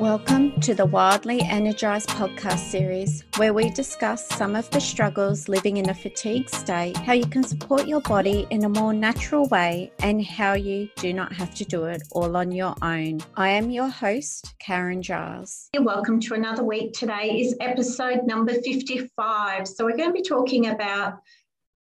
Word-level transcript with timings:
Welcome 0.00 0.60
to 0.60 0.74
the 0.74 0.84
Wildly 0.84 1.40
Energized 1.40 2.10
podcast 2.10 2.58
series, 2.58 3.24
where 3.38 3.54
we 3.54 3.70
discuss 3.70 4.28
some 4.28 4.54
of 4.54 4.68
the 4.68 4.78
struggles 4.78 5.48
living 5.48 5.78
in 5.78 5.88
a 5.88 5.94
fatigued 5.94 6.50
state, 6.50 6.94
how 6.98 7.14
you 7.14 7.24
can 7.24 7.42
support 7.42 7.88
your 7.88 8.02
body 8.02 8.46
in 8.50 8.64
a 8.64 8.68
more 8.68 8.92
natural 8.92 9.48
way, 9.48 9.90
and 10.00 10.22
how 10.22 10.52
you 10.52 10.90
do 10.96 11.14
not 11.14 11.32
have 11.32 11.54
to 11.54 11.64
do 11.64 11.84
it 11.84 12.02
all 12.12 12.36
on 12.36 12.52
your 12.52 12.74
own. 12.82 13.20
I 13.36 13.48
am 13.48 13.70
your 13.70 13.88
host, 13.88 14.54
Karen 14.58 15.00
Giles. 15.00 15.70
Welcome 15.80 16.20
to 16.20 16.34
another 16.34 16.62
week. 16.62 16.92
Today 16.92 17.40
is 17.40 17.56
episode 17.60 18.26
number 18.26 18.52
55. 18.52 19.66
So, 19.66 19.86
we're 19.86 19.96
going 19.96 20.10
to 20.10 20.12
be 20.12 20.20
talking 20.20 20.66
about 20.66 21.20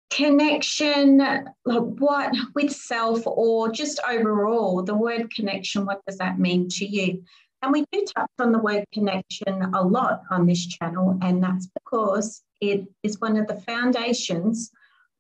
connection 0.10 1.20
like 1.66 1.84
what 2.00 2.34
with 2.56 2.72
self 2.72 3.22
or 3.26 3.72
just 3.72 3.98
overall 4.10 4.84
the 4.84 4.94
word 4.94 5.34
connection 5.34 5.86
what 5.86 6.02
does 6.06 6.18
that 6.18 6.38
mean 6.38 6.68
to 6.68 6.86
you 6.86 7.24
and 7.62 7.72
we 7.72 7.86
do 7.92 8.06
touch 8.16 8.30
on 8.40 8.52
the 8.52 8.60
word 8.60 8.86
connection 8.94 9.62
a 9.74 9.84
lot 9.84 10.24
on 10.30 10.46
this 10.46 10.66
channel, 10.66 11.18
and 11.22 11.44
that's 11.44 11.68
because 11.68 12.42
it 12.60 12.88
is 13.04 13.20
one 13.20 13.38
of 13.38 13.48
the 13.48 13.62
foundations 13.62 14.72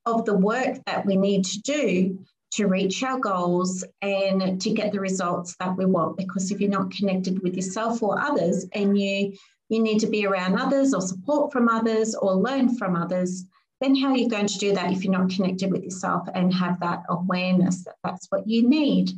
of 0.06 0.26
the 0.26 0.34
work 0.34 0.78
that 0.86 1.06
we 1.06 1.16
need 1.16 1.46
to 1.46 1.60
do 1.62 2.20
to 2.52 2.68
reach 2.68 3.02
our 3.04 3.20
goals 3.20 3.84
and 4.02 4.60
to 4.62 4.72
get 4.72 4.92
the 4.92 5.00
results 5.00 5.56
that 5.60 5.78
we 5.78 5.86
want. 5.86 6.18
Because 6.18 6.52
if 6.52 6.60
you're 6.60 6.70
not 6.70 6.92
connected 6.92 7.42
with 7.42 7.56
yourself 7.56 8.04
or 8.04 8.20
others, 8.20 8.66
and 8.74 9.00
you 9.00 9.34
you 9.70 9.82
need 9.82 10.00
to 10.00 10.08
be 10.08 10.26
around 10.26 10.60
others 10.60 10.94
or 10.94 11.02
support 11.02 11.54
from 11.54 11.70
others 11.70 12.14
or 12.14 12.34
learn 12.36 12.76
from 12.76 12.94
others, 12.94 13.46
then 13.80 13.96
how 13.96 14.10
are 14.10 14.18
you 14.18 14.28
going 14.28 14.48
to 14.48 14.58
do 14.58 14.74
that 14.74 14.92
if 14.92 15.04
you're 15.04 15.18
not 15.18 15.30
connected 15.30 15.72
with 15.72 15.82
yourself 15.82 16.28
and 16.36 16.54
have 16.54 16.78
that 16.82 17.04
awareness 17.08 17.86
that 17.86 17.96
that's 18.04 18.28
what 18.30 18.48
you 18.48 18.68
need? 18.68 19.12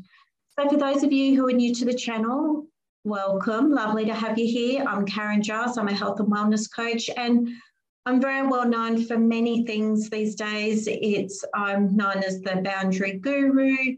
So, 0.57 0.69
for 0.69 0.77
those 0.77 1.03
of 1.03 1.11
you 1.11 1.35
who 1.35 1.47
are 1.47 1.53
new 1.53 1.73
to 1.73 1.85
the 1.85 1.93
channel, 1.93 2.67
Welcome. 3.05 3.69
Lovely 3.69 4.05
to 4.05 4.13
have 4.13 4.39
you 4.39 4.45
here. 4.47 4.85
I'm 4.87 5.05
Karen 5.05 5.43
Giles. 5.43 5.77
I'm 5.77 5.89
a 5.89 5.93
health 5.93 6.21
and 6.21 6.31
wellness 6.31 6.73
coach, 6.73 7.09
and 7.17 7.49
I'm 8.05 8.21
very 8.21 8.47
well 8.47 8.65
known 8.65 9.03
for 9.03 9.17
many 9.17 9.65
things 9.65 10.09
these 10.09 10.35
days. 10.35 10.87
It's 10.87 11.43
I'm 11.53 11.97
known 11.97 12.23
as 12.23 12.39
the 12.39 12.61
boundary 12.63 13.19
guru. 13.19 13.97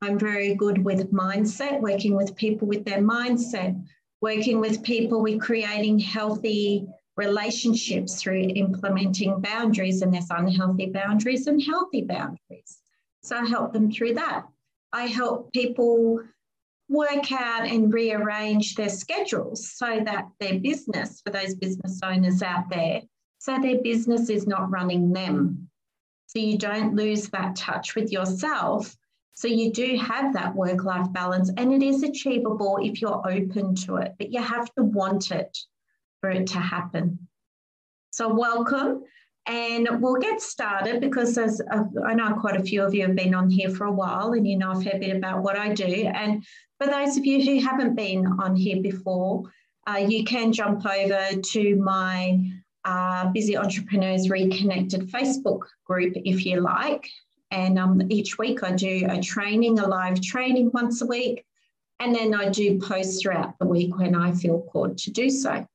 I'm 0.00 0.18
very 0.18 0.54
good 0.54 0.82
with 0.82 1.12
mindset, 1.12 1.82
working 1.82 2.16
with 2.16 2.34
people 2.34 2.66
with 2.66 2.86
their 2.86 3.02
mindset, 3.02 3.78
working 4.22 4.58
with 4.58 4.82
people 4.82 5.22
with 5.22 5.38
creating 5.38 5.98
healthy 5.98 6.86
relationships 7.18 8.22
through 8.22 8.40
implementing 8.40 9.38
boundaries, 9.42 10.00
and 10.00 10.14
there's 10.14 10.30
unhealthy 10.30 10.86
boundaries 10.86 11.46
and 11.46 11.62
healthy 11.62 12.04
boundaries. 12.04 12.78
So 13.22 13.36
I 13.36 13.44
help 13.44 13.74
them 13.74 13.92
through 13.92 14.14
that. 14.14 14.46
I 14.94 15.08
help 15.08 15.52
people 15.52 16.22
work 16.88 17.32
out 17.32 17.66
and 17.66 17.92
rearrange 17.92 18.74
their 18.74 18.88
schedules 18.88 19.72
so 19.72 20.00
that 20.04 20.28
their 20.40 20.60
business, 20.60 21.20
for 21.20 21.30
those 21.30 21.54
business 21.54 22.00
owners 22.02 22.42
out 22.42 22.68
there, 22.70 23.02
so 23.38 23.58
their 23.60 23.80
business 23.82 24.30
is 24.30 24.46
not 24.46 24.70
running 24.70 25.12
them. 25.12 25.68
So 26.26 26.38
you 26.38 26.58
don't 26.58 26.94
lose 26.94 27.28
that 27.28 27.56
touch 27.56 27.94
with 27.94 28.10
yourself. 28.12 28.96
So 29.34 29.48
you 29.48 29.72
do 29.72 29.96
have 29.98 30.32
that 30.32 30.54
work 30.54 30.84
life 30.84 31.12
balance 31.12 31.50
and 31.56 31.72
it 31.72 31.82
is 31.82 32.02
achievable 32.02 32.78
if 32.82 33.00
you're 33.00 33.22
open 33.28 33.74
to 33.76 33.96
it, 33.96 34.14
but 34.18 34.32
you 34.32 34.40
have 34.40 34.72
to 34.74 34.82
want 34.82 35.30
it 35.30 35.56
for 36.20 36.30
it 36.30 36.46
to 36.48 36.58
happen. 36.58 37.28
So, 38.10 38.32
welcome. 38.32 39.04
And 39.46 39.88
we'll 40.00 40.20
get 40.20 40.40
started 40.40 41.00
because 41.00 41.38
as 41.38 41.62
I 42.04 42.14
know 42.14 42.34
quite 42.34 42.60
a 42.60 42.64
few 42.64 42.82
of 42.82 42.94
you 42.94 43.02
have 43.02 43.14
been 43.14 43.34
on 43.34 43.48
here 43.48 43.70
for 43.70 43.84
a 43.84 43.92
while 43.92 44.32
and 44.32 44.46
you 44.46 44.58
know 44.58 44.72
a 44.72 44.80
fair 44.80 44.98
bit 44.98 45.16
about 45.16 45.42
what 45.42 45.56
I 45.56 45.72
do. 45.72 45.84
And 45.84 46.44
for 46.78 46.88
those 46.88 47.16
of 47.16 47.24
you 47.24 47.44
who 47.44 47.64
haven't 47.64 47.94
been 47.94 48.26
on 48.26 48.56
here 48.56 48.82
before, 48.82 49.44
uh, 49.88 49.98
you 49.98 50.24
can 50.24 50.52
jump 50.52 50.84
over 50.84 51.40
to 51.40 51.76
my 51.76 52.40
uh, 52.84 53.28
Busy 53.28 53.56
Entrepreneurs 53.56 54.28
Reconnected 54.30 55.10
Facebook 55.12 55.62
group 55.84 56.14
if 56.16 56.44
you 56.44 56.60
like. 56.60 57.08
And 57.52 57.78
um, 57.78 58.02
each 58.10 58.38
week 58.38 58.64
I 58.64 58.72
do 58.72 59.06
a 59.08 59.20
training, 59.20 59.78
a 59.78 59.86
live 59.86 60.20
training 60.20 60.70
once 60.74 61.02
a 61.02 61.06
week. 61.06 61.44
And 62.00 62.14
then 62.14 62.34
I 62.34 62.48
do 62.48 62.78
posts 62.78 63.22
throughout 63.22 63.58
the 63.58 63.66
week 63.66 63.96
when 63.96 64.14
I 64.14 64.32
feel 64.32 64.62
called 64.62 64.98
to 64.98 65.10
do 65.12 65.30
so. 65.30 65.66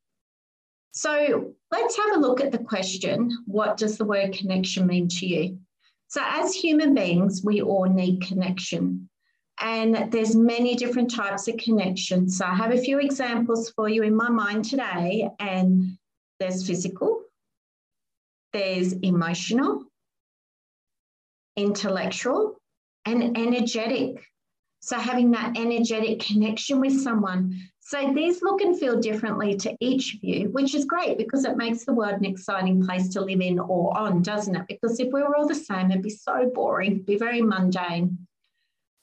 So 0.91 1.53
let's 1.71 1.97
have 1.97 2.15
a 2.15 2.19
look 2.19 2.41
at 2.41 2.51
the 2.51 2.57
question 2.57 3.31
what 3.45 3.77
does 3.77 3.97
the 3.97 4.05
word 4.05 4.33
connection 4.33 4.85
mean 4.85 5.07
to 5.07 5.25
you? 5.25 5.59
So, 6.07 6.21
as 6.23 6.53
human 6.53 6.93
beings, 6.93 7.41
we 7.43 7.61
all 7.61 7.85
need 7.85 8.21
connection. 8.21 9.09
And 9.61 10.11
there's 10.11 10.35
many 10.35 10.75
different 10.75 11.13
types 11.13 11.47
of 11.47 11.55
connections. 11.57 12.37
So 12.37 12.45
I 12.45 12.55
have 12.55 12.71
a 12.73 12.81
few 12.81 12.99
examples 12.99 13.69
for 13.69 13.87
you 13.87 14.01
in 14.03 14.15
my 14.15 14.29
mind 14.29 14.65
today. 14.65 15.29
And 15.39 15.97
there's 16.39 16.65
physical, 16.65 17.21
there's 18.53 18.93
emotional, 18.93 19.83
intellectual, 21.55 22.59
and 23.05 23.37
energetic. 23.37 24.23
So 24.79 24.97
having 24.97 25.31
that 25.31 25.55
energetic 25.57 26.19
connection 26.19 26.79
with 26.79 26.99
someone. 26.99 27.55
So 27.91 28.13
these 28.13 28.41
look 28.41 28.61
and 28.61 28.79
feel 28.79 29.01
differently 29.01 29.53
to 29.57 29.75
each 29.81 30.15
of 30.15 30.23
you, 30.23 30.47
which 30.51 30.75
is 30.75 30.85
great 30.85 31.17
because 31.17 31.43
it 31.43 31.57
makes 31.57 31.83
the 31.83 31.93
world 31.93 32.13
an 32.13 32.23
exciting 32.23 32.81
place 32.85 33.09
to 33.09 33.19
live 33.19 33.41
in 33.41 33.59
or 33.59 33.97
on, 33.97 34.21
doesn't 34.21 34.55
it? 34.55 34.65
Because 34.69 34.97
if 35.01 35.11
we 35.11 35.21
were 35.21 35.35
all 35.35 35.45
the 35.45 35.53
same, 35.53 35.91
it'd 35.91 36.01
be 36.01 36.09
so 36.09 36.49
boring, 36.55 37.01
be 37.01 37.17
very 37.17 37.41
mundane. 37.41 38.17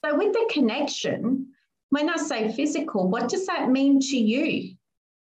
So 0.03 0.17
with 0.17 0.33
the 0.33 0.49
connection, 0.51 1.49
when 1.91 2.09
I 2.09 2.17
say 2.17 2.51
physical, 2.51 3.07
what 3.07 3.29
does 3.29 3.45
that 3.45 3.69
mean 3.69 3.99
to 3.99 4.17
you? 4.17 4.75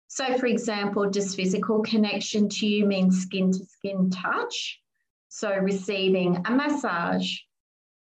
So, 0.08 0.36
for 0.36 0.46
example, 0.46 1.08
does 1.08 1.36
physical 1.36 1.80
connection 1.82 2.48
to 2.48 2.66
you 2.66 2.86
mean 2.86 3.12
skin 3.12 3.52
to 3.52 3.64
skin 3.64 4.10
touch? 4.10 4.80
So, 5.28 5.56
receiving 5.56 6.42
a 6.44 6.50
massage, 6.50 7.36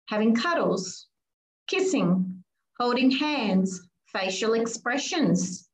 having 0.09 0.35
cuddles, 0.35 1.09
kissing, 1.69 2.43
holding 2.81 3.11
hands, 3.11 3.87
facial 4.13 4.55
expressions. 4.55 5.69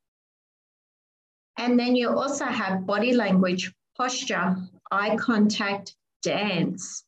And 1.59 1.78
then 1.78 1.97
you 1.97 2.10
also 2.10 2.44
have 2.44 2.87
body 2.87 3.12
language, 3.12 3.72
posture, 3.97 4.56
eye 4.91 5.16
contact, 5.16 5.97
dance. 6.22 7.04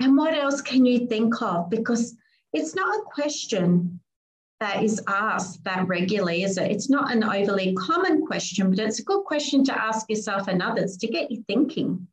And 0.00 0.16
what 0.16 0.34
else 0.34 0.60
can 0.60 0.84
you 0.84 1.06
think 1.06 1.42
of? 1.42 1.68
Because 1.68 2.14
it's 2.52 2.74
not 2.74 2.94
a 2.94 3.02
question 3.02 4.00
that 4.60 4.82
is 4.82 5.02
asked 5.06 5.62
that 5.64 5.86
regularly, 5.86 6.42
is 6.42 6.58
it? 6.58 6.70
It's 6.70 6.88
not 6.88 7.12
an 7.12 7.24
overly 7.24 7.74
common 7.74 8.26
question, 8.26 8.70
but 8.70 8.78
it's 8.78 8.98
a 8.98 9.04
good 9.04 9.24
question 9.24 9.64
to 9.64 9.80
ask 9.80 10.08
yourself 10.08 10.48
and 10.48 10.62
others 10.62 10.96
to 10.98 11.06
get 11.06 11.30
you 11.30 11.44
thinking. 11.46 12.06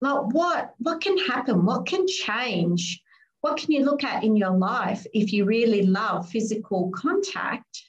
Like 0.00 0.22
what, 0.32 0.74
what 0.78 1.00
can 1.00 1.16
happen? 1.18 1.64
What 1.64 1.86
can 1.86 2.06
change 2.06 3.00
what 3.44 3.58
can 3.58 3.72
you 3.72 3.84
look 3.84 4.04
at 4.04 4.24
in 4.24 4.36
your 4.36 4.56
life 4.56 5.06
if 5.12 5.30
you 5.30 5.44
really 5.44 5.82
love 5.82 6.26
physical 6.26 6.90
contact 6.92 7.83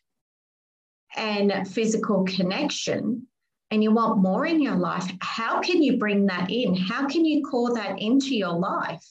and 1.16 1.68
physical 1.68 2.24
connection 2.26 3.28
and 3.72 3.84
you 3.84 3.92
want 3.92 4.20
more 4.22 4.46
in 4.46 4.62
your 4.62 4.76
life? 4.76 5.09
How 5.22 5.62
can 5.62 5.81
you 5.81 5.98
bring 5.98 6.26
that 6.28 6.52
in? 6.52 6.76
How 6.76 7.08
can 7.08 7.26
you 7.26 7.44
call 7.44 7.74
that 7.74 8.00
into 8.00 8.36
your 8.36 8.53
life? 8.53 9.03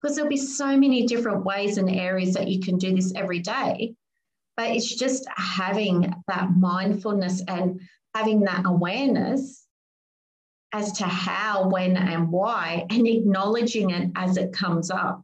Because 0.00 0.16
there'll 0.16 0.30
be 0.30 0.36
so 0.36 0.76
many 0.76 1.06
different 1.06 1.44
ways 1.44 1.78
and 1.78 1.90
areas 1.90 2.34
that 2.34 2.48
you 2.48 2.60
can 2.60 2.78
do 2.78 2.94
this 2.94 3.12
every 3.14 3.40
day. 3.40 3.94
But 4.56 4.70
it's 4.70 4.94
just 4.94 5.26
having 5.36 6.12
that 6.28 6.50
mindfulness 6.56 7.42
and 7.48 7.80
having 8.14 8.40
that 8.40 8.62
awareness 8.66 9.66
as 10.72 10.92
to 10.92 11.04
how, 11.04 11.68
when, 11.68 11.96
and 11.96 12.30
why, 12.30 12.86
and 12.90 13.06
acknowledging 13.06 13.90
it 13.90 14.10
as 14.16 14.36
it 14.36 14.52
comes 14.52 14.90
up 14.90 15.22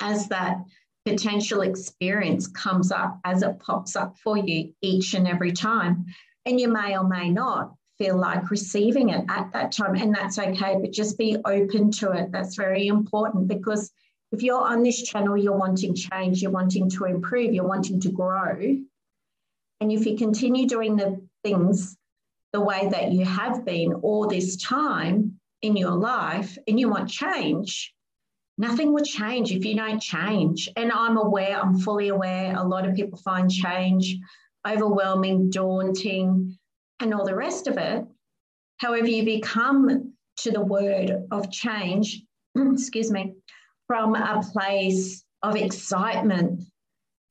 as 0.00 0.28
that 0.28 0.58
potential 1.06 1.60
experience 1.60 2.48
comes 2.48 2.90
up, 2.90 3.20
as 3.24 3.42
it 3.42 3.60
pops 3.60 3.94
up 3.94 4.18
for 4.18 4.36
you 4.36 4.72
each 4.82 5.14
and 5.14 5.28
every 5.28 5.52
time. 5.52 6.04
And 6.44 6.58
you 6.60 6.68
may 6.68 6.98
or 6.98 7.04
may 7.04 7.30
not 7.30 7.74
feel 7.96 8.16
like 8.16 8.50
receiving 8.50 9.10
it 9.10 9.24
at 9.28 9.52
that 9.52 9.72
time, 9.72 9.94
and 9.94 10.14
that's 10.14 10.38
okay, 10.38 10.76
but 10.80 10.90
just 10.92 11.16
be 11.16 11.36
open 11.44 11.92
to 11.92 12.10
it. 12.10 12.32
That's 12.32 12.56
very 12.56 12.88
important 12.88 13.46
because 13.46 13.90
if 14.32 14.42
you're 14.42 14.60
on 14.60 14.82
this 14.82 15.02
channel, 15.02 15.36
you're 15.36 15.56
wanting 15.56 15.94
change, 15.94 16.42
you're 16.42 16.50
wanting 16.50 16.90
to 16.90 17.04
improve, 17.04 17.54
you're 17.54 17.66
wanting 17.66 18.00
to 18.00 18.10
grow. 18.10 18.76
And 19.80 19.92
if 19.92 20.06
you 20.06 20.16
continue 20.16 20.66
doing 20.66 20.96
the 20.96 21.20
things 21.44 21.96
the 22.52 22.60
way 22.60 22.88
that 22.90 23.12
you 23.12 23.24
have 23.24 23.64
been 23.64 23.92
all 23.94 24.26
this 24.26 24.56
time 24.56 25.38
in 25.62 25.76
your 25.76 25.94
life 25.94 26.58
and 26.66 26.80
you 26.80 26.88
want 26.88 27.08
change, 27.08 27.94
nothing 28.58 28.92
will 28.92 29.04
change 29.04 29.52
if 29.52 29.64
you 29.64 29.74
don't 29.74 30.00
change. 30.00 30.68
And 30.76 30.90
I'm 30.92 31.16
aware, 31.16 31.60
I'm 31.60 31.78
fully 31.78 32.08
aware, 32.08 32.56
a 32.56 32.64
lot 32.64 32.86
of 32.86 32.94
people 32.94 33.18
find 33.18 33.50
change 33.50 34.16
overwhelming, 34.66 35.50
daunting, 35.50 36.58
and 37.00 37.14
all 37.14 37.24
the 37.24 37.34
rest 37.34 37.66
of 37.66 37.78
it. 37.78 38.04
However, 38.78 39.06
you 39.06 39.24
become 39.24 40.12
to 40.38 40.50
the 40.50 40.60
word 40.60 41.26
of 41.30 41.50
change, 41.50 42.22
excuse 42.56 43.10
me, 43.10 43.34
from 43.86 44.14
a 44.14 44.42
place 44.52 45.24
of 45.42 45.56
excitement 45.56 46.62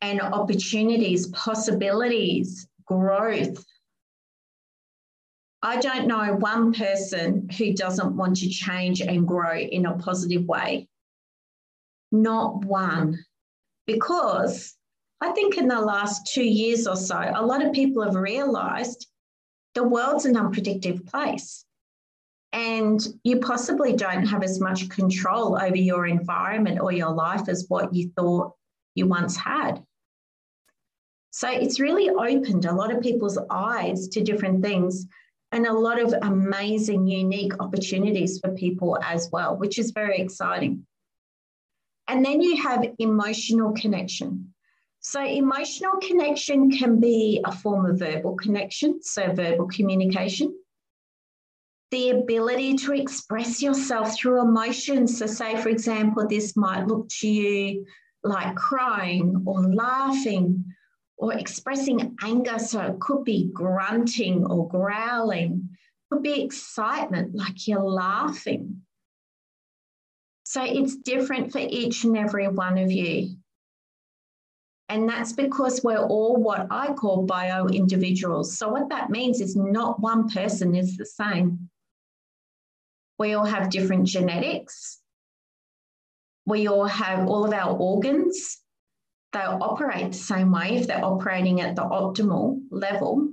and 0.01 0.21
opportunities, 0.21 1.27
possibilities, 1.27 2.67
growth. 2.85 3.63
I 5.61 5.77
don't 5.77 6.07
know 6.07 6.35
one 6.35 6.73
person 6.73 7.49
who 7.57 7.73
doesn't 7.73 8.15
want 8.15 8.37
to 8.37 8.49
change 8.49 9.01
and 9.01 9.27
grow 9.27 9.57
in 9.57 9.87
a 9.87 9.97
positive 9.97 10.45
way. 10.45 10.87
Not 12.21 12.63
one. 12.65 13.23
Because 13.87 14.75
I 15.21 15.31
think 15.31 15.57
in 15.57 15.67
the 15.67 15.81
last 15.81 16.33
two 16.33 16.43
years 16.43 16.87
or 16.87 16.95
so, 16.95 17.19
a 17.19 17.45
lot 17.45 17.63
of 17.63 17.73
people 17.73 18.03
have 18.03 18.15
realized 18.15 19.07
the 19.73 19.83
world's 19.83 20.25
an 20.25 20.37
unpredictable 20.37 21.05
place. 21.05 21.65
And 22.53 23.05
you 23.23 23.41
possibly 23.41 23.93
don't 23.93 24.25
have 24.27 24.41
as 24.41 24.61
much 24.61 24.89
control 24.89 25.57
over 25.61 25.75
your 25.75 26.07
environment 26.07 26.79
or 26.79 26.93
your 26.93 27.11
life 27.11 27.49
as 27.49 27.65
what 27.67 27.93
you 27.93 28.11
thought 28.15 28.53
you 28.95 29.07
once 29.07 29.35
had. 29.35 29.83
So 31.31 31.49
it's 31.49 31.81
really 31.81 32.09
opened 32.09 32.63
a 32.63 32.73
lot 32.73 32.93
of 32.93 33.01
people's 33.01 33.37
eyes 33.49 34.07
to 34.09 34.23
different 34.23 34.63
things 34.63 35.05
and 35.51 35.67
a 35.67 35.73
lot 35.73 36.01
of 36.01 36.13
amazing, 36.21 37.07
unique 37.07 37.61
opportunities 37.61 38.39
for 38.39 38.51
people 38.51 38.97
as 39.03 39.29
well, 39.33 39.57
which 39.57 39.77
is 39.77 39.91
very 39.91 40.19
exciting. 40.19 40.85
And 42.07 42.23
then 42.23 42.41
you 42.41 42.61
have 42.61 42.85
emotional 42.99 43.73
connection. 43.73 44.53
So, 44.99 45.23
emotional 45.23 45.97
connection 46.01 46.71
can 46.71 46.99
be 46.99 47.41
a 47.45 47.51
form 47.51 47.85
of 47.85 47.99
verbal 47.99 48.35
connection, 48.35 49.03
so 49.03 49.31
verbal 49.33 49.67
communication. 49.67 50.57
The 51.91 52.09
ability 52.09 52.75
to 52.77 52.93
express 52.93 53.61
yourself 53.61 54.15
through 54.15 54.41
emotions. 54.41 55.19
So, 55.19 55.27
say, 55.27 55.57
for 55.57 55.69
example, 55.69 56.27
this 56.27 56.57
might 56.57 56.87
look 56.87 57.07
to 57.19 57.27
you 57.27 57.85
like 58.23 58.55
crying 58.55 59.43
or 59.45 59.61
laughing 59.61 60.65
or 61.17 61.33
expressing 61.33 62.15
anger. 62.23 62.57
So, 62.57 62.81
it 62.81 62.99
could 62.99 63.23
be 63.23 63.51
grunting 63.53 64.43
or 64.43 64.67
growling, 64.67 65.69
it 65.71 66.13
could 66.15 66.23
be 66.23 66.41
excitement, 66.43 67.35
like 67.35 67.67
you're 67.67 67.83
laughing. 67.83 68.81
So, 70.45 70.63
it's 70.63 70.95
different 70.95 71.51
for 71.51 71.59
each 71.59 72.03
and 72.03 72.15
every 72.15 72.47
one 72.47 72.77
of 72.77 72.91
you. 72.91 73.35
And 74.87 75.09
that's 75.09 75.33
because 75.33 75.81
we're 75.83 75.97
all 75.97 76.35
what 76.37 76.67
I 76.69 76.93
call 76.93 77.25
bio 77.25 77.67
individuals. 77.67 78.57
So, 78.57 78.69
what 78.69 78.89
that 78.89 79.09
means 79.09 79.41
is 79.41 79.55
not 79.55 79.99
one 79.99 80.29
person 80.29 80.75
is 80.75 80.95
the 80.95 81.05
same. 81.05 81.69
We 83.17 83.33
all 83.33 83.45
have 83.45 83.71
different 83.71 84.05
genetics. 84.05 85.01
We 86.45 86.67
all 86.67 86.85
have 86.85 87.27
all 87.27 87.43
of 87.43 87.53
our 87.53 87.75
organs. 87.75 88.59
They'll 89.33 89.57
operate 89.61 90.11
the 90.11 90.17
same 90.17 90.51
way 90.51 90.77
if 90.77 90.87
they're 90.87 91.03
operating 91.03 91.61
at 91.61 91.75
the 91.75 91.81
optimal 91.81 92.61
level. 92.69 93.29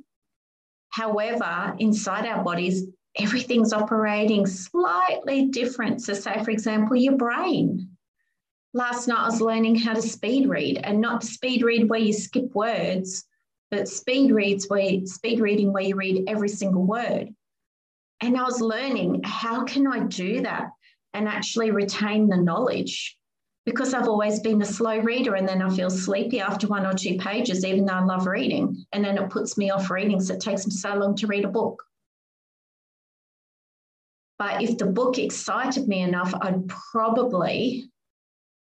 However, 0.91 1.75
inside 1.79 2.27
our 2.27 2.43
bodies, 2.43 2.87
everything's 3.17 3.73
operating 3.73 4.47
slightly 4.47 5.47
different. 5.47 6.03
So, 6.03 6.15
say, 6.15 6.43
for 6.43 6.51
example, 6.51 6.97
your 6.97 7.17
brain 7.17 7.89
last 8.75 9.09
night 9.09 9.19
I 9.19 9.27
was 9.27 9.41
learning 9.41 9.77
how 9.77 9.95
to 9.95 10.03
speed 10.03 10.49
read 10.49 10.81
and 10.83 11.01
not 11.01 11.23
speed 11.23 11.63
read 11.63 11.89
where 11.89 12.01
you 12.01 12.13
skip 12.13 12.55
words, 12.55 13.25
but 13.71 13.89
speed 13.89 14.33
reads 14.33 14.69
where 14.69 15.05
speed 15.05 15.41
reading 15.41 15.73
where 15.73 15.83
you 15.83 15.97
read 15.97 16.25
every 16.29 16.49
single 16.49 16.85
word. 16.85 17.35
And 18.21 18.37
I 18.37 18.45
was 18.45 18.61
learning 18.61 19.23
how 19.25 19.65
can 19.65 19.87
I 19.87 20.01
do 20.01 20.43
that 20.43 20.71
and 21.13 21.29
actually 21.29 21.71
retain 21.71 22.29
the 22.29 22.37
knowledge 22.37 23.19
because 23.65 23.95
I've 23.95 24.09
always 24.09 24.41
been 24.41 24.63
a 24.63 24.67
slow 24.67 24.99
reader 24.99 25.35
and 25.35 25.47
then 25.47 25.63
I 25.63 25.71
feel 25.71 25.91
sleepy 25.91 26.41
after 26.41 26.67
one 26.67 26.87
or 26.87 26.95
two 26.95 27.17
pages, 27.19 27.65
even 27.65 27.85
though 27.85 27.95
I 27.95 28.05
love 28.05 28.27
reading. 28.27 28.85
And 28.93 29.05
then 29.05 29.19
it 29.19 29.31
puts 29.31 29.57
me 29.57 29.71
off 29.71 29.91
reading. 29.91 30.21
So 30.21 30.35
it 30.35 30.41
takes 30.41 30.67
me 30.67 30.73
so 30.73 30.95
long 30.95 31.15
to 31.17 31.27
read 31.27 31.45
a 31.45 31.49
book. 31.49 31.83
But 34.43 34.61
if 34.61 34.77
the 34.77 34.87
book 34.87 35.21
excited 35.21 35.87
me 35.87 36.01
enough, 36.01 36.35
I'd 36.35 36.67
probably 36.67 37.89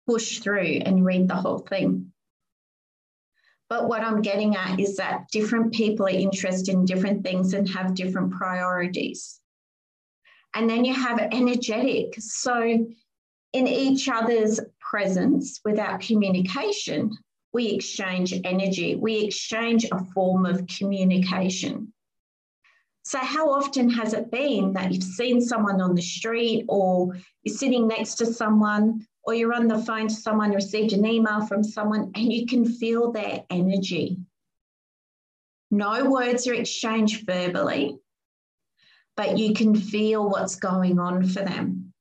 push 0.06 0.38
through 0.38 0.80
and 0.86 1.04
read 1.04 1.26
the 1.26 1.34
whole 1.34 1.58
thing. 1.58 2.12
But 3.68 3.88
what 3.88 4.04
I'm 4.04 4.22
getting 4.22 4.54
at 4.54 4.78
is 4.78 4.96
that 4.98 5.26
different 5.32 5.74
people 5.74 6.06
are 6.06 6.10
interested 6.10 6.72
in 6.72 6.84
different 6.84 7.24
things 7.24 7.52
and 7.52 7.68
have 7.70 7.96
different 7.96 8.30
priorities. 8.30 9.40
And 10.54 10.70
then 10.70 10.84
you 10.84 10.94
have 10.94 11.18
energetic. 11.18 12.14
So, 12.20 12.62
in 13.52 13.66
each 13.66 14.08
other's 14.08 14.60
presence 14.78 15.58
without 15.64 16.00
communication, 16.00 17.10
we 17.52 17.70
exchange 17.70 18.32
energy, 18.44 18.94
we 18.94 19.24
exchange 19.24 19.84
a 19.90 19.98
form 20.14 20.46
of 20.46 20.64
communication. 20.68 21.92
So, 23.04 23.18
how 23.18 23.50
often 23.50 23.90
has 23.90 24.12
it 24.12 24.30
been 24.30 24.72
that 24.74 24.92
you've 24.92 25.02
seen 25.02 25.40
someone 25.40 25.80
on 25.80 25.94
the 25.94 26.02
street 26.02 26.64
or 26.68 27.16
you're 27.42 27.56
sitting 27.56 27.88
next 27.88 28.14
to 28.16 28.26
someone 28.26 29.06
or 29.24 29.34
you're 29.34 29.54
on 29.54 29.68
the 29.68 29.78
phone 29.78 30.08
to 30.08 30.14
someone, 30.14 30.52
received 30.52 30.92
an 30.92 31.06
email 31.06 31.46
from 31.46 31.62
someone, 31.62 32.10
and 32.14 32.32
you 32.32 32.46
can 32.46 32.64
feel 32.64 33.12
their 33.12 33.44
energy. 33.50 34.18
No 35.70 36.10
words 36.10 36.46
are 36.46 36.54
exchanged 36.54 37.24
verbally, 37.24 37.96
but 39.16 39.38
you 39.38 39.54
can 39.54 39.74
feel 39.74 40.28
what's 40.28 40.56
going 40.56 40.98
on 40.98 41.26
for 41.26 41.42
them, 41.42 41.92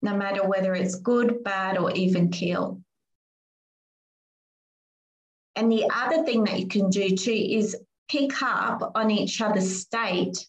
no 0.00 0.16
matter 0.16 0.46
whether 0.46 0.74
it's 0.74 0.94
good, 0.94 1.42
bad, 1.42 1.76
or 1.76 1.90
even 1.92 2.30
keel. 2.30 2.80
And 5.54 5.70
the 5.70 5.90
other 5.92 6.24
thing 6.24 6.44
that 6.44 6.58
you 6.58 6.68
can 6.68 6.88
do 6.88 7.16
too 7.16 7.32
is 7.32 7.76
pick 8.08 8.42
up 8.42 8.92
on 8.94 9.10
each 9.10 9.40
other's 9.40 9.80
state 9.80 10.46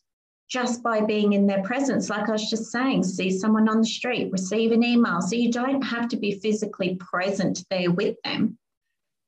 just 0.49 0.83
by 0.83 1.01
being 1.01 1.33
in 1.33 1.47
their 1.47 1.63
presence. 1.63 2.09
Like 2.09 2.29
I 2.29 2.33
was 2.33 2.49
just 2.49 2.71
saying, 2.71 3.03
see 3.03 3.31
someone 3.31 3.67
on 3.67 3.81
the 3.81 3.87
street, 3.87 4.31
receive 4.31 4.71
an 4.71 4.83
email. 4.83 5.21
So 5.21 5.35
you 5.35 5.51
don't 5.51 5.81
have 5.81 6.07
to 6.09 6.17
be 6.17 6.39
physically 6.39 6.95
present 6.95 7.65
there 7.69 7.91
with 7.91 8.17
them. 8.23 8.57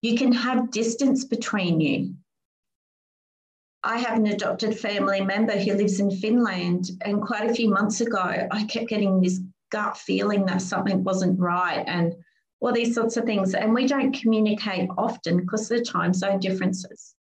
You 0.02 0.16
can 0.16 0.32
have 0.32 0.70
distance 0.70 1.26
between 1.26 1.82
you. 1.82 2.14
I 3.84 3.98
have 4.00 4.18
an 4.18 4.28
adopted 4.28 4.78
family 4.80 5.22
member 5.22 5.58
who 5.58 5.74
lives 5.74 6.00
in 6.00 6.10
Finland, 6.10 6.90
and 7.02 7.22
quite 7.22 7.50
a 7.50 7.54
few 7.54 7.70
months 7.70 8.02
ago, 8.02 8.48
I 8.52 8.64
kept 8.66 8.90
getting 8.90 9.22
this 9.22 9.40
gut 9.72 9.98
feeling 9.98 10.46
that 10.46 10.62
something 10.62 11.04
wasn't 11.04 11.40
right 11.40 11.84
and 11.88 12.16
all 12.60 12.72
these 12.72 12.96
sorts 12.96 13.18
of 13.18 13.26
things. 13.26 13.54
And 13.54 13.74
we 13.74 13.88
don't 13.88 14.12
communicate 14.12 14.90
often 14.98 15.38
because 15.38 15.70
of 15.70 15.78
the 15.78 15.84
time 15.84 16.14
zone 16.14 16.40
differences. 16.40 17.16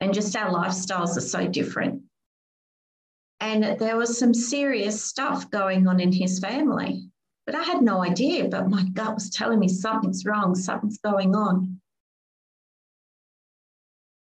And 0.00 0.12
just 0.12 0.36
our 0.36 0.50
lifestyles 0.50 1.16
are 1.16 1.20
so 1.20 1.46
different. 1.46 2.02
And 3.40 3.78
there 3.78 3.96
was 3.96 4.18
some 4.18 4.34
serious 4.34 5.02
stuff 5.02 5.50
going 5.50 5.86
on 5.86 6.00
in 6.00 6.12
his 6.12 6.38
family. 6.38 7.08
But 7.44 7.54
I 7.54 7.62
had 7.62 7.82
no 7.82 8.02
idea, 8.02 8.48
but 8.48 8.68
my 8.68 8.84
gut 8.92 9.14
was 9.14 9.30
telling 9.30 9.60
me 9.60 9.68
something's 9.68 10.24
wrong, 10.24 10.54
something's 10.54 10.98
going 10.98 11.34
on. 11.34 11.80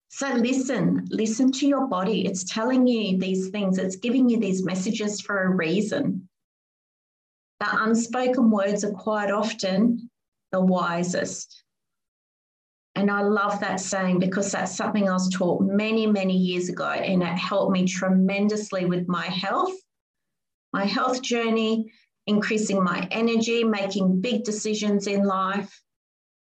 So 0.09 0.29
listen, 0.35 1.07
listen 1.11 1.53
to 1.53 1.67
your 1.67 1.87
body. 1.89 2.27
It's 2.27 2.45
telling 2.45 2.87
you 2.87 3.19
these 3.19 3.49
things, 3.51 3.79
it's 3.79 3.97
giving 3.97 4.29
you 4.29 4.39
these 4.39 4.65
messages 4.65 5.21
for 5.21 5.43
a 5.43 5.51
reason. 5.51 6.29
The 7.61 7.69
unspoken 7.85 8.51
words 8.51 8.85
are 8.85 8.93
quite 8.93 9.31
often 9.31 10.11
the 10.53 10.61
wisest. 10.61 11.63
And 12.97 13.11
I 13.11 13.21
love 13.21 13.61
that 13.61 13.79
saying 13.79 14.21
because 14.21 14.51
that's 14.51 14.75
something 14.75 15.07
I 15.07 15.13
was 15.13 15.29
taught 15.29 15.61
many, 15.61 16.07
many 16.07 16.35
years 16.35 16.71
ago, 16.71 16.89
and 16.89 17.23
it 17.23 17.27
helped 17.27 17.71
me 17.71 17.87
tremendously 17.87 18.87
with 18.87 19.07
my 19.07 19.27
health, 19.27 19.75
my 20.73 20.87
health 20.87 21.21
journey, 21.21 21.93
increasing 22.27 22.83
my 22.83 23.07
energy, 23.11 23.63
making 23.65 24.23
big 24.23 24.45
decisions 24.45 25.07
in 25.07 25.25
life, 25.25 25.79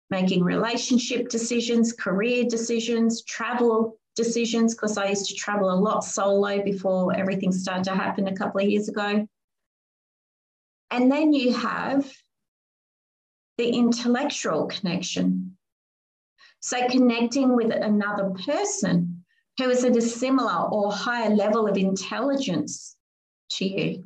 making 0.09 0.43
relationship 0.43 1.29
decisions, 1.29 1.93
career 1.93 2.45
decisions, 2.45 3.23
travel 3.25 3.99
decisions, 4.17 4.75
because 4.75 4.97
I 4.97 5.09
used 5.09 5.27
to 5.27 5.35
travel 5.35 5.71
a 5.71 5.77
lot 5.79 6.05
solo 6.05 6.63
before 6.63 7.15
everything 7.15 7.53
started 7.53 7.85
to 7.85 7.95
happen 7.95 8.29
a 8.29 8.35
couple 8.35 8.63
of 8.63 8.69
years 8.69 8.89
ago. 8.89 9.29
And 10.91 11.13
then 11.13 11.35
you 11.35 11.53
have 11.53 12.11
the 13.59 13.69
intellectual 13.69 14.69
connection. 14.69 15.36
So 16.67 16.85
connecting 16.89 17.55
with 17.55 17.73
another 17.73 18.31
person 18.45 19.25
who 19.57 19.71
is 19.71 19.85
at 19.85 19.97
a 19.97 20.01
similar 20.01 20.69
or 20.69 20.91
higher 20.91 21.31
level 21.31 21.69
of 21.69 21.77
intelligence 21.77 22.97
to 23.51 23.65
you. 23.65 24.05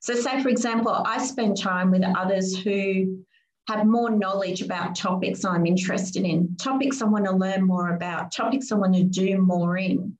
So, 0.00 0.14
say, 0.16 0.42
for 0.42 0.50
example, 0.50 0.92
I 0.92 1.24
spend 1.24 1.56
time 1.56 1.90
with 1.90 2.04
others 2.04 2.54
who 2.54 3.24
have 3.66 3.86
more 3.86 4.10
knowledge 4.10 4.60
about 4.60 4.94
topics 4.94 5.42
I'm 5.42 5.64
interested 5.64 6.26
in, 6.26 6.54
topics 6.56 7.00
I 7.00 7.06
want 7.06 7.24
to 7.24 7.32
learn 7.32 7.64
more 7.64 7.94
about, 7.94 8.30
topics 8.30 8.70
I 8.70 8.74
want 8.74 8.94
to 8.94 9.04
do 9.04 9.38
more 9.38 9.78
in. 9.78 10.18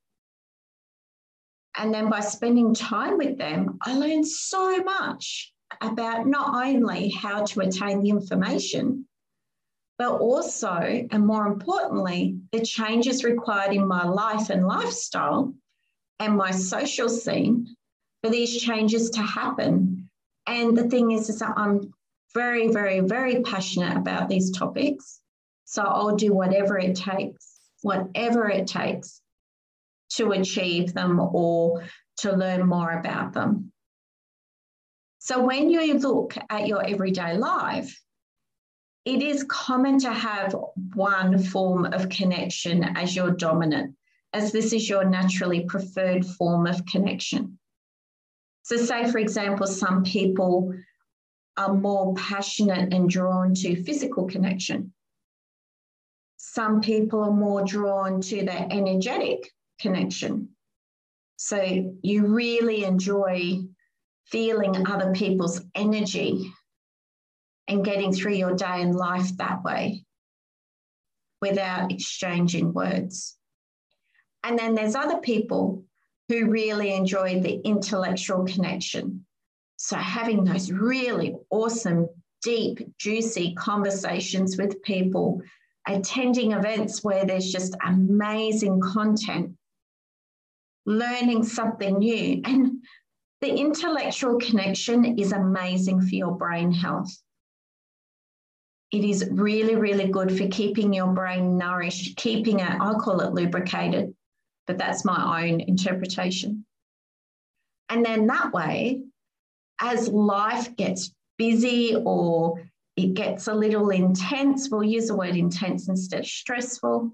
And 1.77 1.93
then 1.93 2.09
by 2.09 2.21
spending 2.21 2.73
time 2.73 3.19
with 3.19 3.37
them, 3.37 3.77
I 3.83 3.99
learn 3.99 4.25
so 4.25 4.79
much 4.79 5.53
about 5.83 6.27
not 6.27 6.55
only 6.55 7.11
how 7.11 7.45
to 7.45 7.61
attain 7.61 8.01
the 8.01 8.09
information, 8.09 9.07
but 10.03 10.21
also, 10.21 11.07
and 11.13 11.25
more 11.25 11.47
importantly, 11.47 12.37
the 12.51 12.61
changes 12.61 13.23
required 13.23 13.73
in 13.73 13.87
my 13.87 14.03
life 14.05 14.51
and 14.51 14.67
lifestyle 14.67 15.55
and 16.19 16.37
my 16.37 16.51
social 16.51 17.09
scene 17.09 17.69
for 18.21 18.29
these 18.29 18.61
changes 18.61 19.11
to 19.11 19.23
happen. 19.23 20.11
And 20.49 20.77
the 20.77 20.89
thing 20.89 21.13
is, 21.13 21.29
is 21.29 21.39
that 21.39 21.55
I'm 21.57 21.95
very, 22.35 22.67
very, 22.73 22.99
very 22.99 23.43
passionate 23.43 23.97
about 23.97 24.29
these 24.29 24.51
topics. 24.51 25.21
So 25.67 25.85
I'll 25.85 26.17
do 26.17 26.35
whatever 26.35 26.77
it 26.81 26.97
takes, 26.97 27.61
whatever 27.83 28.51
it 28.51 28.67
takes 28.67 29.21
to 30.17 30.33
achieve 30.33 30.95
them 30.95 31.21
or 31.21 31.85
to 32.19 32.33
learn 32.33 32.67
more 32.67 32.91
about 32.91 33.35
them. 33.35 33.71
So 35.21 35.45
when 35.45 35.71
you 35.71 35.95
look 35.95 36.37
at 36.51 36.67
your 36.67 36.85
everyday 36.85 37.39
life, 37.39 38.02
it 39.05 39.23
is 39.23 39.45
common 39.45 39.99
to 40.01 40.13
have 40.13 40.55
one 40.95 41.43
form 41.43 41.87
of 41.87 42.09
connection 42.09 42.85
as 42.97 43.17
your 43.17 43.31
dominant, 43.31 43.97
as 44.33 44.53
this 44.53 44.73
is 44.73 44.89
your 44.89 45.05
naturally 45.05 45.65
preferred 45.65 46.25
form 46.25 46.67
of 46.67 46.85
connection. 46.87 47.59
So, 48.63 48.77
say, 48.77 49.11
for 49.11 49.19
example, 49.19 49.67
some 49.67 50.05
people 50.05 50.73
are 51.57 51.75
more 51.75 52.15
passionate 52.15 52.95
and 52.95 53.11
drawn 53.11 53.55
to 53.55 53.83
physical 53.83 54.27
connection. 54.27 54.93
Some 56.37 56.81
people 56.81 57.25
are 57.25 57.33
more 57.33 57.65
drawn 57.65 58.21
to 58.21 58.37
the 58.45 58.73
energetic 58.73 59.51
connection. 59.81 60.51
So, 61.37 61.93
you 62.03 62.27
really 62.27 62.85
enjoy 62.85 63.63
feeling 64.27 64.87
other 64.87 65.13
people's 65.13 65.61
energy 65.75 66.53
and 67.69 67.85
getting 67.85 68.13
through 68.13 68.35
your 68.35 68.55
day 68.55 68.83
and 68.83 68.95
life 68.95 69.37
that 69.37 69.63
way 69.63 70.05
without 71.41 71.91
exchanging 71.91 72.73
words. 72.73 73.37
And 74.45 74.59
then 74.59 74.75
there's 74.75 74.95
other 74.95 75.19
people 75.19 75.85
who 76.29 76.51
really 76.51 76.95
enjoy 76.95 77.41
the 77.41 77.61
intellectual 77.65 78.45
connection. 78.45 79.27
So 79.77 79.97
having 79.97 80.45
those 80.45 80.71
really 80.71 81.35
awesome, 81.51 82.09
deep, 82.43 82.79
juicy 82.99 83.55
conversations 83.55 84.57
with 84.57 84.83
people, 84.83 85.43
attending 85.87 86.53
events 86.53 87.03
where 87.03 87.25
there's 87.25 87.51
just 87.51 87.77
amazing 87.85 88.81
content, 88.81 89.57
learning 90.87 91.45
something 91.45 91.99
new. 91.99 92.41
And 92.45 92.85
the 93.41 93.55
intellectual 93.55 94.39
connection 94.39 95.19
is 95.19 95.33
amazing 95.33 96.01
for 96.01 96.15
your 96.15 96.37
brain 96.37 96.71
health. 96.71 97.13
It 98.93 99.05
is 99.05 99.27
really, 99.31 99.75
really 99.75 100.09
good 100.09 100.37
for 100.37 100.47
keeping 100.49 100.93
your 100.93 101.07
brain 101.09 101.57
nourished, 101.57 102.15
keeping 102.19 102.61
it, 102.61 102.71
I 102.71 102.93
call 102.95 103.21
it 103.21 103.33
lubricated, 103.33 104.15
but 104.67 104.77
that's 104.77 105.03
my 105.03 105.43
own 105.43 105.61
interpretation. 105.61 106.67
And 107.89 108.05
then 108.05 108.27
that 108.27 108.53
way, 108.53 109.01
as 109.81 110.09
life 110.09 110.77
gets 110.77 111.15
busy 111.39 111.97
or 112.05 112.63
it 112.97 113.15
gets 113.15 113.49
a 113.49 113.55
little 113.55 113.89
intense, 113.89 114.69
we'll 114.69 114.85
use 114.85 115.09
the 115.09 115.17
word 115.17 115.37
intense 115.37 115.89
instead 115.89 116.21
of 116.21 116.27
stressful, 116.27 117.13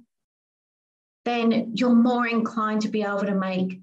then 1.24 1.72
you're 1.74 1.94
more 1.94 2.26
inclined 2.26 2.82
to 2.82 2.88
be 2.88 3.02
able 3.02 3.20
to 3.20 3.36
make 3.36 3.80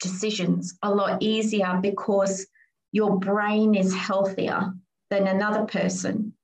decisions 0.00 0.76
a 0.82 0.94
lot 0.94 1.22
easier 1.22 1.78
because 1.80 2.46
your 2.92 3.18
brain 3.18 3.74
is 3.74 3.94
healthier 3.94 4.74
than 5.08 5.26
another 5.26 5.64
person 5.64 6.34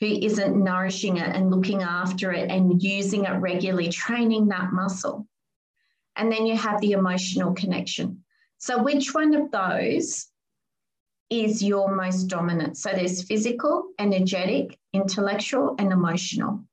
who 0.00 0.06
isn't 0.06 0.56
nourishing 0.56 1.16
it 1.16 1.34
and 1.34 1.50
looking 1.50 1.82
after 1.82 2.32
it 2.32 2.50
and 2.50 2.82
using 2.82 3.24
it 3.24 3.40
regularly, 3.40 3.88
training 3.88 4.48
that 4.48 4.72
muscle. 4.72 5.26
And 6.16 6.30
then 6.30 6.46
you 6.46 6.56
have 6.56 6.80
the 6.80 6.92
emotional 6.92 7.52
connection. 7.54 8.24
So, 8.58 8.82
which 8.82 9.14
one 9.14 9.34
of 9.34 9.50
those 9.50 10.26
is 11.30 11.62
your 11.62 11.94
most 11.94 12.24
dominant? 12.24 12.76
So, 12.76 12.90
there's 12.90 13.22
physical, 13.22 13.90
energetic, 13.98 14.78
intellectual, 14.92 15.76
and 15.78 15.92
emotional. 15.92 16.64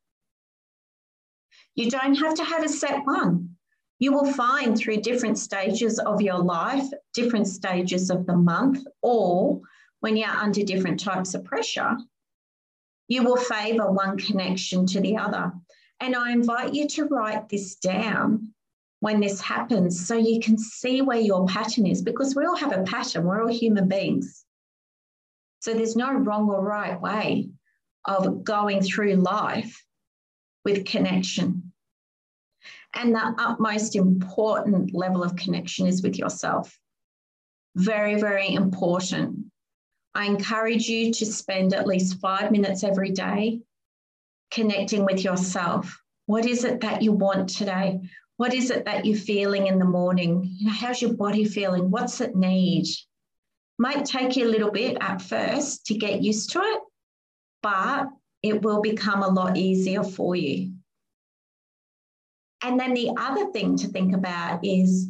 You 1.76 1.92
don't 1.92 2.16
have 2.16 2.36
to 2.36 2.44
have 2.44 2.64
a 2.64 2.70
set 2.70 3.06
one. 3.06 3.56
You 4.00 4.14
will 4.14 4.32
find 4.34 4.78
through 4.78 4.98
different 4.98 5.38
stages 5.38 6.00
of 6.00 6.22
your 6.22 6.40
life, 6.40 6.86
different 7.14 7.48
stages 7.48 8.10
of 8.10 8.26
the 8.26 8.36
month, 8.36 8.86
or 9.02 9.62
when 10.00 10.18
you're 10.18 10.30
under 10.30 10.64
different 10.64 11.00
types 11.00 11.34
of 11.34 11.44
pressure, 11.44 11.98
you 13.08 13.24
will 13.24 13.38
favor 13.38 13.92
one 13.92 14.18
connection 14.18 14.86
to 14.88 15.00
the 15.00 15.18
other. 15.18 15.52
And 16.00 16.16
I 16.16 16.32
invite 16.32 16.74
you 16.74 16.88
to 16.90 17.06
write 17.06 17.50
this 17.50 17.76
down 17.76 18.54
when 19.00 19.20
this 19.20 19.40
happens 19.40 20.08
so 20.08 20.16
you 20.16 20.40
can 20.40 20.58
see 20.58 21.02
where 21.02 21.20
your 21.20 21.46
pattern 21.46 21.86
is 21.86 22.02
because 22.02 22.36
we 22.36 22.46
all 22.46 22.56
have 22.56 22.74
a 22.74 22.84
pattern, 22.84 23.26
we're 23.26 23.44
all 23.44 23.54
human 23.54 23.88
beings. 23.88 24.46
So 25.60 25.74
there's 25.74 25.96
no 25.96 26.12
wrong 26.14 26.50
or 26.50 26.64
right 26.64 27.00
way 27.00 27.50
of 28.06 28.44
going 28.44 28.82
through 28.82 29.16
life 29.16 29.84
with 30.64 30.86
connection. 30.86 31.72
And 32.94 33.14
the 33.14 33.36
utmost 33.38 33.96
important 33.96 34.94
level 34.94 35.24
of 35.24 35.36
connection 35.36 35.86
is 35.86 36.02
with 36.02 36.18
yourself. 36.18 36.78
Very, 37.76 38.16
very 38.20 38.54
important. 38.54 39.45
I 40.16 40.26
encourage 40.26 40.88
you 40.88 41.12
to 41.12 41.26
spend 41.26 41.74
at 41.74 41.86
least 41.86 42.22
five 42.22 42.50
minutes 42.50 42.86
every 42.86 43.12
day 43.12 43.60
connecting 44.50 45.04
with 45.04 45.26
yourself. 45.26 46.02
What 46.26 46.46
is 46.46 46.64
it 46.64 46.80
that 46.82 47.02
you 47.02 47.12
want 47.12 47.50
today? 47.50 48.00
What 48.38 48.54
is 48.54 48.72
it 48.72 48.86
that 48.86 49.06
you're 49.06 49.18
feeling 49.18 49.68
in 49.68 49.78
the 49.78 49.86
morning? 49.86 50.50
You 50.58 50.68
know, 50.68 50.74
how's 50.74 51.02
your 51.02 51.14
body 51.14 51.44
feeling? 51.44 51.92
What's 51.92 52.22
it 52.22 52.34
need? 52.34 52.88
Might 53.78 54.06
take 54.06 54.38
you 54.38 54.48
a 54.48 54.50
little 54.52 54.72
bit 54.72 54.98
at 55.02 55.22
first 55.22 55.86
to 55.88 55.98
get 55.98 56.22
used 56.22 56.52
to 56.52 56.60
it, 56.62 56.80
but 57.62 58.08
it 58.42 58.62
will 58.62 58.82
become 58.82 59.22
a 59.22 59.28
lot 59.28 59.58
easier 59.58 60.04
for 60.04 60.34
you. 60.36 60.72
And 62.62 62.80
then 62.80 62.94
the 62.94 63.12
other 63.18 63.52
thing 63.52 63.76
to 63.78 63.88
think 63.90 64.16
about 64.16 64.64
is 64.64 65.10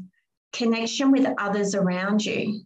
connection 0.52 1.12
with 1.12 1.28
others 1.38 1.76
around 1.76 2.26
you. 2.26 2.65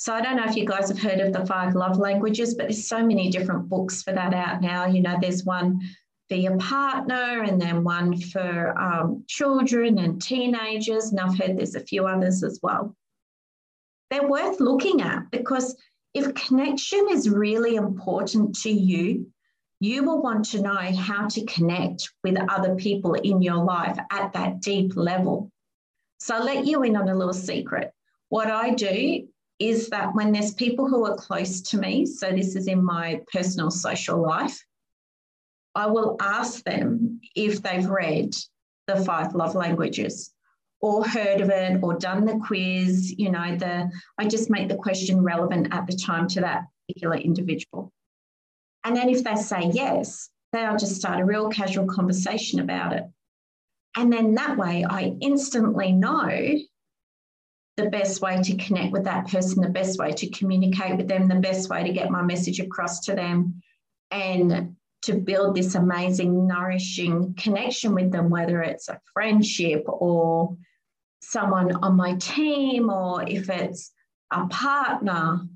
So 0.00 0.14
I 0.14 0.20
don't 0.20 0.36
know 0.36 0.44
if 0.44 0.54
you 0.54 0.64
guys 0.64 0.88
have 0.90 1.00
heard 1.00 1.18
of 1.18 1.32
the 1.32 1.44
five 1.44 1.74
love 1.74 1.98
languages, 1.98 2.54
but 2.54 2.68
there's 2.68 2.86
so 2.86 3.04
many 3.04 3.30
different 3.30 3.68
books 3.68 4.00
for 4.00 4.12
that 4.12 4.32
out 4.32 4.60
now. 4.60 4.86
You 4.86 5.02
know, 5.02 5.16
there's 5.20 5.44
one 5.44 5.80
for 6.28 6.36
your 6.36 6.56
partner 6.58 7.42
and 7.42 7.60
then 7.60 7.82
one 7.82 8.16
for 8.16 8.78
um, 8.78 9.24
children 9.26 9.98
and 9.98 10.22
teenagers. 10.22 11.10
And 11.10 11.18
I've 11.18 11.36
heard 11.36 11.58
there's 11.58 11.74
a 11.74 11.80
few 11.80 12.06
others 12.06 12.44
as 12.44 12.60
well. 12.62 12.94
They're 14.10 14.28
worth 14.28 14.60
looking 14.60 15.02
at 15.02 15.32
because 15.32 15.76
if 16.14 16.32
connection 16.32 17.08
is 17.10 17.28
really 17.28 17.74
important 17.74 18.54
to 18.60 18.70
you, 18.70 19.26
you 19.80 20.04
will 20.04 20.22
want 20.22 20.44
to 20.50 20.62
know 20.62 20.76
how 20.96 21.26
to 21.26 21.44
connect 21.46 22.08
with 22.22 22.38
other 22.48 22.76
people 22.76 23.14
in 23.14 23.42
your 23.42 23.64
life 23.64 23.98
at 24.12 24.32
that 24.34 24.60
deep 24.60 24.94
level. 24.94 25.50
So 26.20 26.36
I'll 26.36 26.44
let 26.44 26.66
you 26.66 26.84
in 26.84 26.94
on 26.94 27.08
a 27.08 27.16
little 27.16 27.34
secret. 27.34 27.92
What 28.28 28.48
I 28.48 28.70
do 28.70 29.26
is 29.58 29.88
that 29.88 30.14
when 30.14 30.32
there's 30.32 30.54
people 30.54 30.88
who 30.88 31.04
are 31.04 31.16
close 31.16 31.60
to 31.60 31.78
me, 31.78 32.06
so 32.06 32.30
this 32.30 32.54
is 32.54 32.68
in 32.68 32.84
my 32.84 33.20
personal 33.32 33.70
social 33.70 34.22
life, 34.22 34.64
I 35.74 35.86
will 35.86 36.16
ask 36.20 36.62
them 36.64 37.20
if 37.34 37.62
they've 37.62 37.88
read 37.88 38.34
the 38.86 38.96
five 39.04 39.34
love 39.34 39.54
languages 39.54 40.32
or 40.80 41.06
heard 41.06 41.40
of 41.40 41.50
it 41.50 41.80
or 41.82 41.94
done 41.98 42.24
the 42.24 42.38
quiz. 42.46 43.16
You 43.18 43.30
know, 43.30 43.56
the 43.56 43.90
I 44.16 44.26
just 44.26 44.50
make 44.50 44.68
the 44.68 44.76
question 44.76 45.22
relevant 45.22 45.68
at 45.72 45.86
the 45.86 45.96
time 45.96 46.28
to 46.28 46.40
that 46.40 46.64
particular 46.86 47.16
individual. 47.16 47.92
And 48.84 48.96
then 48.96 49.08
if 49.08 49.24
they 49.24 49.34
say 49.34 49.70
yes, 49.72 50.30
then 50.52 50.66
I'll 50.66 50.78
just 50.78 50.96
start 50.96 51.20
a 51.20 51.24
real 51.24 51.48
casual 51.48 51.86
conversation 51.86 52.60
about 52.60 52.92
it. 52.92 53.04
And 53.96 54.12
then 54.12 54.34
that 54.34 54.56
way 54.56 54.84
I 54.88 55.16
instantly 55.20 55.92
know 55.92 56.58
the 57.78 57.88
best 57.88 58.20
way 58.20 58.42
to 58.42 58.56
connect 58.56 58.92
with 58.92 59.04
that 59.04 59.28
person, 59.28 59.62
the 59.62 59.68
best 59.68 60.00
way 60.00 60.10
to 60.10 60.28
communicate 60.30 60.96
with 60.96 61.06
them, 61.06 61.28
the 61.28 61.36
best 61.36 61.70
way 61.70 61.84
to 61.84 61.92
get 61.92 62.10
my 62.10 62.22
message 62.22 62.58
across 62.58 62.98
to 63.00 63.14
them, 63.14 63.62
and 64.10 64.74
to 65.02 65.14
build 65.14 65.54
this 65.54 65.76
amazing, 65.76 66.48
nourishing 66.48 67.34
connection 67.34 67.94
with 67.94 68.10
them, 68.10 68.30
whether 68.30 68.62
it's 68.62 68.88
a 68.88 69.00
friendship 69.14 69.84
or 69.86 70.56
someone 71.22 71.72
on 71.76 71.94
my 71.94 72.14
team, 72.16 72.90
or 72.90 73.22
if 73.28 73.48
it's 73.48 73.92
a 74.32 74.44
partner 74.48 75.46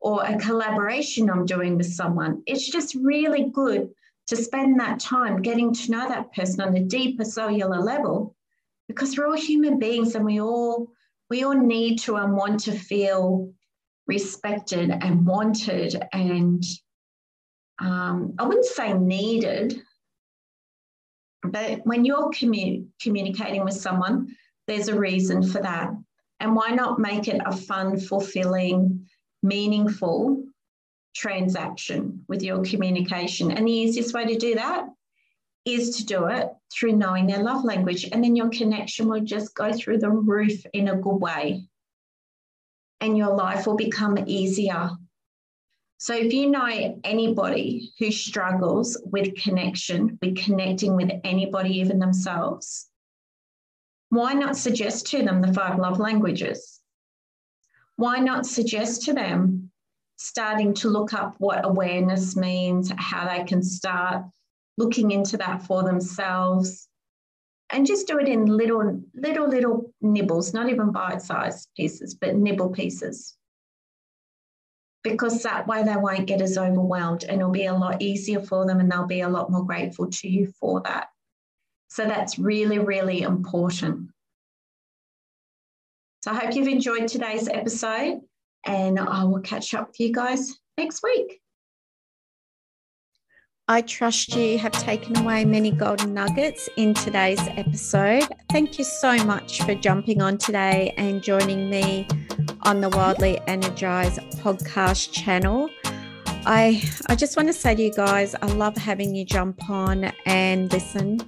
or 0.00 0.24
a 0.24 0.36
collaboration 0.36 1.30
I'm 1.30 1.46
doing 1.46 1.76
with 1.76 1.92
someone. 1.92 2.42
It's 2.46 2.68
just 2.68 2.96
really 2.96 3.50
good 3.52 3.90
to 4.26 4.36
spend 4.36 4.80
that 4.80 4.98
time 4.98 5.42
getting 5.42 5.72
to 5.72 5.90
know 5.92 6.08
that 6.08 6.34
person 6.34 6.60
on 6.60 6.76
a 6.76 6.84
deeper 6.84 7.24
cellular 7.24 7.78
level 7.78 8.34
because 8.88 9.16
we're 9.16 9.28
all 9.28 9.36
human 9.36 9.78
beings 9.78 10.16
and 10.16 10.24
we 10.24 10.40
all 10.40 10.88
we 11.30 11.44
all 11.44 11.54
need 11.54 11.98
to 12.00 12.16
and 12.16 12.34
want 12.34 12.60
to 12.60 12.72
feel 12.72 13.52
respected 14.06 14.90
and 14.90 15.26
wanted 15.26 16.02
and 16.12 16.64
um, 17.80 18.34
I 18.38 18.44
wouldn't 18.44 18.64
say 18.64 18.92
needed, 18.92 19.80
but 21.44 21.80
when 21.84 22.04
you're 22.04 22.30
commu- 22.30 22.86
communicating 23.00 23.64
with 23.64 23.74
someone, 23.74 24.34
there's 24.66 24.88
a 24.88 24.98
reason 24.98 25.42
for 25.42 25.62
that. 25.62 25.90
And 26.40 26.56
why 26.56 26.70
not 26.70 26.98
make 26.98 27.28
it 27.28 27.40
a 27.44 27.56
fun, 27.56 27.98
fulfilling, 27.98 29.06
meaningful 29.42 30.44
transaction 31.14 32.24
with 32.28 32.42
your 32.42 32.64
communication? 32.64 33.52
And 33.52 33.66
the 33.66 33.72
easiest 33.72 34.12
way 34.12 34.24
to 34.26 34.36
do 34.36 34.56
that 34.56 34.88
is 35.74 35.96
to 35.96 36.06
do 36.06 36.26
it 36.26 36.48
through 36.72 36.96
knowing 36.96 37.26
their 37.26 37.42
love 37.42 37.64
language. 37.64 38.08
And 38.10 38.22
then 38.22 38.36
your 38.36 38.50
connection 38.50 39.08
will 39.08 39.20
just 39.20 39.54
go 39.54 39.72
through 39.72 39.98
the 39.98 40.10
roof 40.10 40.64
in 40.72 40.88
a 40.88 40.96
good 40.96 41.16
way. 41.16 41.68
And 43.00 43.16
your 43.16 43.34
life 43.34 43.66
will 43.66 43.76
become 43.76 44.18
easier. 44.26 44.90
So 45.98 46.14
if 46.14 46.32
you 46.32 46.48
know 46.48 47.00
anybody 47.04 47.92
who 47.98 48.10
struggles 48.12 49.00
with 49.04 49.36
connection, 49.36 50.18
with 50.22 50.36
connecting 50.36 50.96
with 50.96 51.10
anybody, 51.24 51.78
even 51.78 51.98
themselves, 51.98 52.88
why 54.10 54.32
not 54.32 54.56
suggest 54.56 55.08
to 55.08 55.22
them 55.22 55.42
the 55.42 55.52
five 55.52 55.78
love 55.78 55.98
languages? 55.98 56.80
Why 57.96 58.18
not 58.20 58.46
suggest 58.46 59.02
to 59.04 59.12
them 59.12 59.70
starting 60.16 60.74
to 60.74 60.88
look 60.88 61.12
up 61.12 61.34
what 61.38 61.64
awareness 61.64 62.36
means, 62.36 62.92
how 62.96 63.28
they 63.28 63.44
can 63.44 63.62
start 63.62 64.24
looking 64.78 65.10
into 65.10 65.36
that 65.36 65.62
for 65.62 65.82
themselves 65.82 66.88
and 67.70 67.86
just 67.86 68.06
do 68.06 68.18
it 68.18 68.28
in 68.28 68.46
little 68.46 69.02
little 69.14 69.48
little 69.48 69.92
nibbles 70.00 70.54
not 70.54 70.70
even 70.70 70.90
bite-sized 70.92 71.68
pieces 71.76 72.14
but 72.14 72.36
nibble 72.36 72.70
pieces. 72.70 73.34
Because 75.04 75.42
that 75.42 75.66
way 75.66 75.82
they 75.82 75.96
won't 75.96 76.26
get 76.26 76.40
as 76.40 76.58
overwhelmed 76.58 77.24
and 77.24 77.40
it'll 77.40 77.52
be 77.52 77.66
a 77.66 77.74
lot 77.74 78.02
easier 78.02 78.40
for 78.40 78.66
them 78.66 78.80
and 78.80 78.90
they'll 78.90 79.06
be 79.06 79.20
a 79.20 79.28
lot 79.28 79.50
more 79.50 79.64
grateful 79.64 80.08
to 80.10 80.28
you 80.28 80.52
for 80.60 80.80
that. 80.82 81.08
So 81.88 82.04
that's 82.04 82.38
really 82.38 82.78
really 82.78 83.22
important. 83.22 84.10
So 86.22 86.32
i 86.32 86.34
hope 86.34 86.54
you've 86.54 86.68
enjoyed 86.68 87.08
today's 87.08 87.48
episode 87.48 88.20
and 88.64 88.98
i 88.98 89.24
will 89.24 89.40
catch 89.40 89.74
up 89.74 89.88
with 89.88 90.00
you 90.00 90.12
guys 90.12 90.58
next 90.76 91.02
week 91.02 91.40
I 93.70 93.82
trust 93.82 94.34
you 94.34 94.56
have 94.60 94.72
taken 94.72 95.18
away 95.18 95.44
many 95.44 95.70
golden 95.70 96.14
nuggets 96.14 96.70
in 96.78 96.94
today's 96.94 97.46
episode. 97.48 98.26
Thank 98.48 98.78
you 98.78 98.84
so 98.84 99.22
much 99.26 99.60
for 99.62 99.74
jumping 99.74 100.22
on 100.22 100.38
today 100.38 100.94
and 100.96 101.22
joining 101.22 101.68
me 101.68 102.08
on 102.62 102.80
the 102.80 102.88
Wildly 102.88 103.38
Energized 103.46 104.20
podcast 104.40 105.12
channel. 105.12 105.68
I 106.46 106.82
I 107.08 107.14
just 107.14 107.36
want 107.36 107.50
to 107.50 107.52
say 107.52 107.74
to 107.74 107.82
you 107.82 107.92
guys, 107.92 108.34
I 108.40 108.46
love 108.46 108.74
having 108.74 109.14
you 109.14 109.26
jump 109.26 109.68
on 109.68 110.12
and 110.24 110.72
listen. 110.72 111.20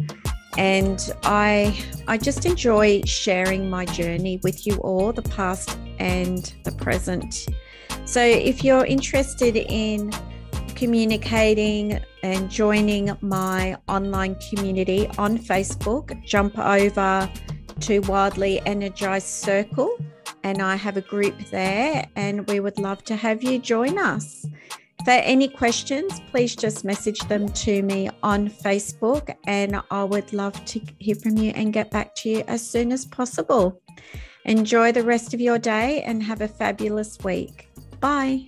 And 0.57 1.13
I 1.25 1.79
I 2.09 2.17
just 2.17 2.47
enjoy 2.47 3.03
sharing 3.05 3.69
my 3.69 3.85
journey 3.85 4.41
with 4.43 4.67
you 4.67 4.77
all, 4.77 5.13
the 5.13 5.21
past 5.21 5.77
and 5.99 6.55
the 6.65 6.73
present. 6.73 7.49
So 8.07 8.23
if 8.23 8.65
you're 8.65 8.87
interested 8.87 9.57
in 9.57 10.11
communicating 10.81 12.01
and 12.23 12.51
joining 12.51 13.15
my 13.21 13.77
online 13.87 14.35
community 14.49 15.07
on 15.19 15.37
Facebook, 15.37 16.25
jump 16.25 16.59
over 16.59 17.31
to 17.81 17.99
Wildly 18.01 18.63
Energized 18.65 19.27
Circle, 19.27 19.95
and 20.43 20.63
I 20.63 20.77
have 20.77 20.97
a 20.97 21.03
group 21.03 21.39
there, 21.51 22.07
and 22.17 22.49
we 22.49 22.61
would 22.61 22.79
love 22.79 23.05
to 23.05 23.15
have 23.15 23.43
you 23.43 23.59
join 23.59 23.99
us. 23.99 24.47
For 25.05 25.11
any 25.11 25.49
questions, 25.49 26.19
please 26.31 26.57
just 26.57 26.83
message 26.83 27.21
them 27.29 27.47
to 27.51 27.83
me 27.83 28.09
on 28.23 28.49
Facebook, 28.49 29.37
and 29.47 29.83
I 29.91 30.05
would 30.05 30.33
love 30.33 30.65
to 30.65 30.81
hear 30.99 31.15
from 31.15 31.37
you 31.37 31.51
and 31.51 31.75
get 31.75 31.91
back 31.91 32.15
to 32.17 32.31
you 32.31 32.45
as 32.49 32.67
soon 32.67 32.91
as 32.91 33.05
possible. 33.05 33.83
Enjoy 34.47 34.93
the 34.93 35.03
rest 35.03 35.35
of 35.35 35.43
your 35.43 35.59
day 35.59 36.03
and 36.05 36.23
have 36.23 36.41
a 36.41 36.49
fabulous 36.49 37.19
week. 37.23 37.69
Bye. 38.01 38.47